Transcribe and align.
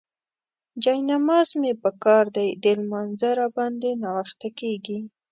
جاینماز 0.83 1.47
مې 1.59 1.71
پکار 1.83 2.25
دی، 2.35 2.49
د 2.63 2.65
لمانځه 2.79 3.29
راباندې 3.39 3.91
ناوخته 4.03 4.47
کيږي. 4.59 4.99